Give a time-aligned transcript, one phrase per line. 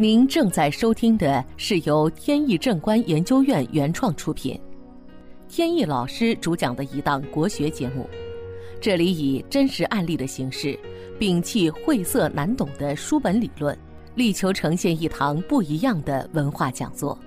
[0.00, 4.58] 您正在收听的是由天意正观研究院原创出品，
[5.46, 8.08] 天意老师主讲的一档国学节目。
[8.80, 10.74] 这里以真实案例的形式，
[11.18, 13.78] 摒弃晦涩难懂的书本理论，
[14.14, 17.18] 力求呈现一堂不一样的文化讲座。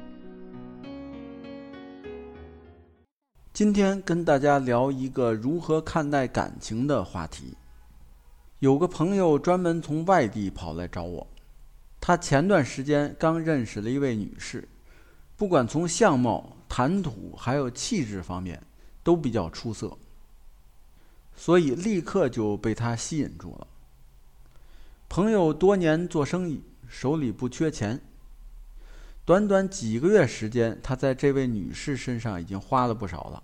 [3.54, 7.56] 今天跟大家聊一个如何看待感情的话题。
[8.62, 11.28] 有个朋友专门从外地跑来找我。
[12.06, 14.68] 他前段时间刚认识了一位女士，
[15.38, 18.62] 不管从相貌、谈吐还有气质方面，
[19.02, 19.98] 都比较出色，
[21.34, 23.66] 所以立刻就被他吸引住了。
[25.08, 28.02] 朋友多年做生意，手里不缺钱，
[29.24, 33.42] 短短几个月时间，他在这位女士身上已经花了不少了，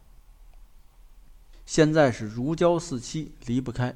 [1.66, 3.96] 现在是如胶似漆，离不开。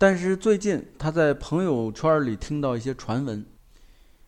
[0.00, 3.44] 但是最近他在朋友圈里听到一些传闻，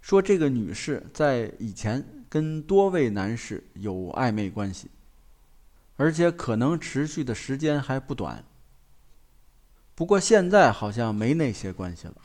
[0.01, 4.91] 说这个女士在以前跟多位男士有暧昧关系，
[5.94, 8.44] 而且可能持续的时间还不短。
[9.94, 12.16] 不过现在好像没那些关系了。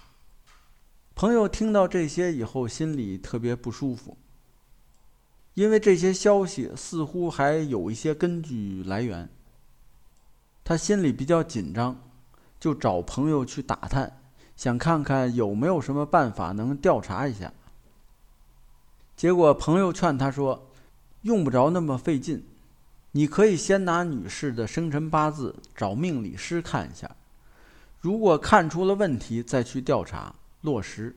[1.14, 4.18] 朋友听到这些以后心里特别不舒服，
[5.54, 9.30] 因为这些消息似乎还有一些根据来源，
[10.64, 12.02] 他心里比较紧张。
[12.66, 14.12] 就找朋友去打探，
[14.56, 17.54] 想看看有没有什么办法能调查一下。
[19.16, 20.68] 结果朋友劝他说
[21.22, 22.44] ：“用不着那么费劲，
[23.12, 27.16] 你可以先拿女士的生辰八字找命理师看一下，
[28.02, 31.16] 如果看出了问题，再去调查落实。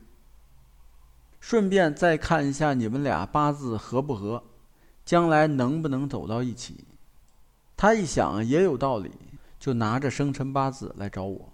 [1.39, 4.43] 顺便再看一下你们俩八字合不合，
[5.03, 6.85] 将来能不能走到一起。”
[7.75, 9.09] 他一想也有道理。
[9.59, 11.49] 就拿着生辰八字来找我。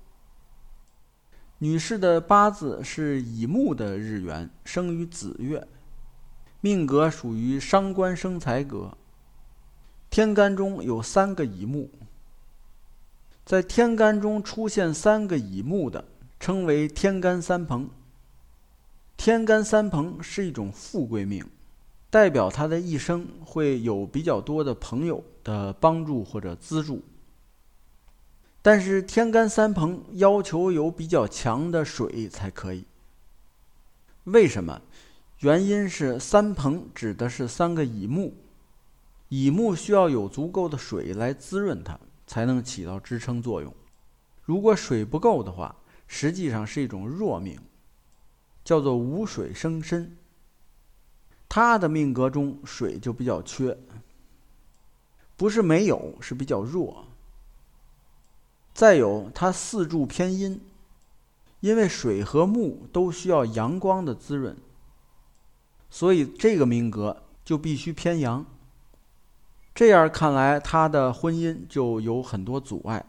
[1.58, 5.68] 女士的八字是乙木的日元，生于子月，
[6.62, 8.98] 命格属于伤官生财格。
[10.10, 11.90] 天干中有三个乙木，
[13.46, 16.06] 在天干中出现三个乙木的，
[16.40, 17.90] 称为天干三朋。
[19.18, 21.44] 天干三朋是一种富贵命，
[22.10, 27.02] 代表他的一生会有比较多的朋友的帮助或者资助。
[28.66, 32.84] 但是天干三朋要求有比较强的水才可以。
[34.24, 34.82] 为什么？
[35.42, 38.34] 原因是三朋指的是三个乙木，
[39.30, 43.72] 乙木需要有足够的水来滋润它，才能起到支撑作用。
[44.42, 45.76] 如果水不够的话，
[46.08, 47.60] 实际上是一种弱命，
[48.64, 50.18] 叫做无水生身。
[51.48, 53.78] 他的命格中水就比较缺，
[55.38, 57.06] 不是没有，是比较弱。
[58.76, 60.60] 再有，它四柱偏阴，
[61.62, 64.58] 因为水和木都需要阳光的滋润，
[65.90, 68.46] 所以这个命格就必须偏阳。
[69.74, 73.06] 这样看来，他的婚姻就有很多阻碍，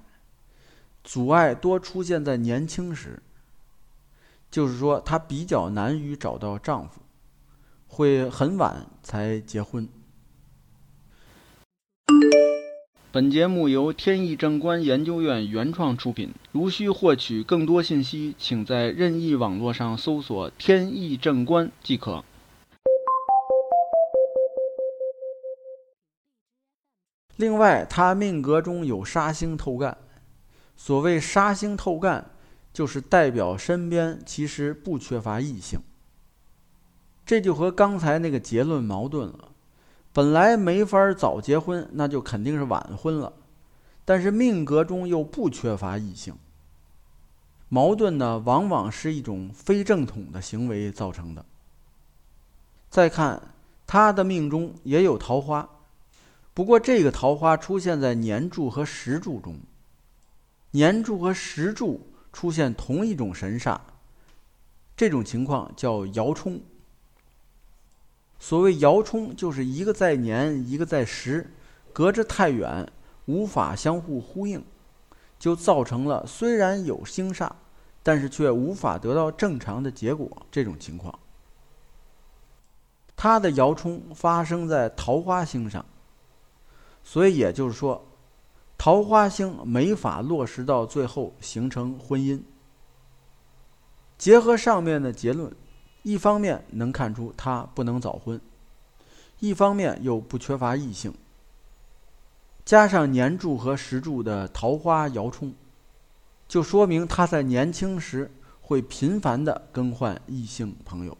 [1.02, 3.20] 阻碍多出现在年轻时，
[4.48, 7.00] 就是说他比较难于找到丈夫，
[7.88, 9.88] 会很晚才结婚。
[13.16, 16.34] 本节目由天意正观研究院原创出品。
[16.52, 22.22] 如需获取更多信息，请在任意网络上搜索“天意正观”即可。
[27.36, 29.96] 另外，他命格中有杀星透干。
[30.76, 32.32] 所谓杀星透干，
[32.74, 35.80] 就是代表身边其实不缺乏异性。
[37.24, 39.52] 这就和刚才那个结论矛盾了。
[40.16, 43.30] 本来没法早结婚，那就肯定是晚婚了。
[44.02, 46.34] 但是命格中又不缺乏异性，
[47.68, 51.44] 矛盾呢，往往是一种非正统的行为造成的。
[52.88, 53.42] 再看
[53.86, 55.68] 他的命中也有桃花，
[56.54, 59.58] 不过这个桃花出现在年柱和时柱中，
[60.70, 63.78] 年柱和时柱出现同一种神煞，
[64.96, 66.58] 这种情况叫爻冲。
[68.38, 71.50] 所谓爻冲，就是一个在年，一个在时，
[71.92, 72.86] 隔着太远，
[73.24, 74.62] 无法相互呼应，
[75.38, 77.50] 就造成了虽然有星煞，
[78.02, 81.18] 但是却无法得到正常的结果这种情况。
[83.16, 85.84] 他的爻冲发生在桃花星上，
[87.02, 88.06] 所以也就是说，
[88.76, 92.42] 桃花星没法落实到最后形成婚姻。
[94.18, 95.50] 结合上面的结论。
[96.06, 98.40] 一方面能看出他不能早婚，
[99.40, 101.12] 一方面又不缺乏异性。
[102.64, 105.52] 加上年柱和时柱的桃花摇冲，
[106.46, 108.30] 就说明他在年轻时
[108.60, 111.18] 会频繁的更换异性朋友。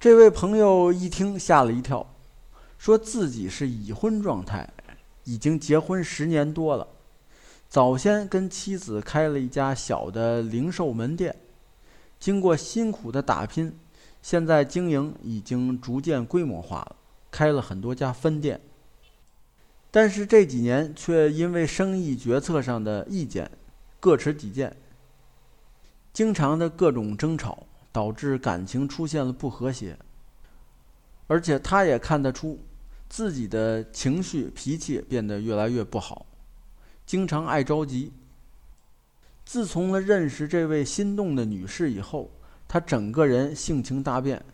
[0.00, 2.04] 这位朋友一听吓了一跳，
[2.78, 4.68] 说自己是已婚状态，
[5.22, 6.88] 已经结婚十年多了，
[7.68, 11.36] 早先跟妻子开了一家小的零售门店，
[12.20, 13.74] 经过辛苦的打拼，
[14.20, 16.96] 现在经营已经逐渐规模化了，
[17.30, 18.60] 开了很多家分店。
[19.90, 23.50] 但是这几年却因为生意决策上的意见，
[23.98, 24.76] 各持己见，
[26.12, 29.98] 经常的各种争吵，导致感情出现了不和谐。
[31.26, 32.58] 而且他也看得出，
[33.08, 36.26] 自己的情绪脾气变得越来越不好，
[37.06, 38.12] 经常爱着急。
[39.44, 42.30] 自从了认识这位心动的女士以后，
[42.68, 44.44] 他整个人性情大变。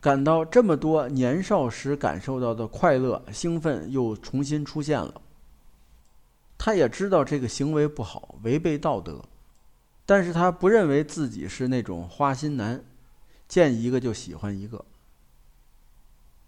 [0.00, 5.20] 感到这么多年少时感受到的快乐、兴奋又重新出现了。
[6.56, 9.22] 他也知道这个行为不好，违背道德，
[10.04, 12.82] 但是他不认为自己是那种花心男，
[13.48, 14.84] 见一个就喜欢一个。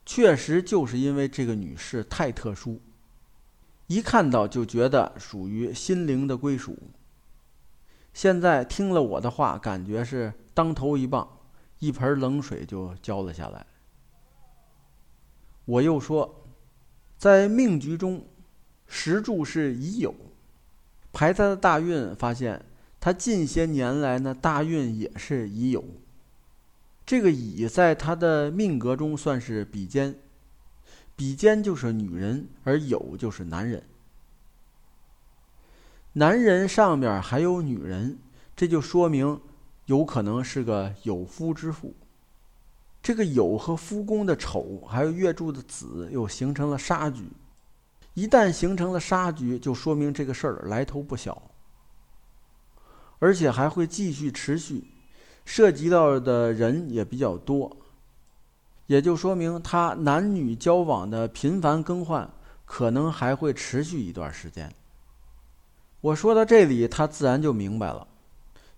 [0.07, 2.81] 确实就是因为这个女士太特殊，
[3.89, 6.79] 一看到就觉得属于心灵的归属。
[8.13, 11.29] 现在听了我的话，感觉是当头一棒。
[11.81, 13.65] 一盆冷水就浇了下来。
[15.65, 16.45] 我又说，
[17.17, 18.27] 在命局中，
[18.89, 20.13] 石柱是乙酉，
[21.13, 22.65] 排他的大运，发现
[22.99, 25.85] 他近些年来呢大运也是乙酉。
[27.07, 30.19] 这个乙在他的命格中算是比肩，
[31.15, 33.81] 比肩就是女人，而酉就是男人。
[36.13, 38.19] 男人上面还有女人，
[38.57, 39.41] 这就说明。
[39.87, 41.95] 有可能是个有夫之妇。
[43.01, 47.25] 这个酉和夫宫的丑，还有月柱的子，又形成了杀局。
[48.13, 51.41] 一旦形成了杀局，就说明这个事儿来头不小，
[53.19, 54.85] 而且还会继续持续，
[55.47, 57.75] 涉及到的人也比较多，
[58.89, 62.31] 也就说明他男女交往的频繁更换，
[62.67, 64.71] 可能还会持续一段时间。
[66.01, 68.07] 我说到这里，他自然就明白了。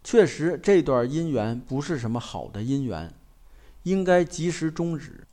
[0.02, 3.12] 确实，这段姻缘不是什么好的姻缘，
[3.82, 5.26] 应该及时终止。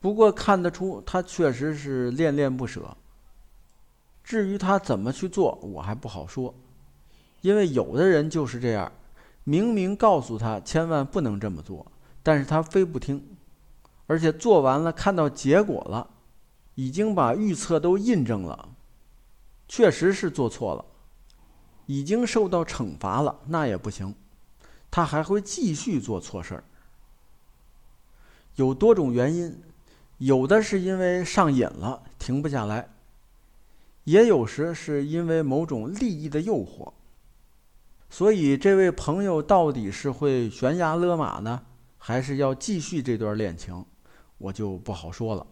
[0.00, 2.94] 不过看得出他确实是恋恋不舍。
[4.22, 6.54] 至于他怎么去做，我还不好说，
[7.40, 8.92] 因为有的人就是这样，
[9.44, 11.86] 明明告诉他千万不能这么做，
[12.22, 13.22] 但是他非不听，
[14.06, 16.08] 而且做完了看到结果了，
[16.74, 18.68] 已经把预测都印证了，
[19.68, 20.84] 确实是做错了。
[21.86, 24.14] 已经受到惩罚了，那也不行，
[24.90, 26.64] 他还会继续做错事儿。
[28.54, 29.62] 有多种原因，
[30.16, 32.88] 有的是因为上瘾了，停不下来；
[34.04, 36.92] 也有时是因为某种利益的诱惑。
[38.08, 41.66] 所以，这位朋友到底是会悬崖勒马呢，
[41.98, 43.84] 还是要继续这段恋情，
[44.38, 45.46] 我就不好说了。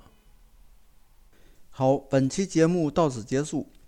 [1.69, 3.69] 好，本期节目到此结束。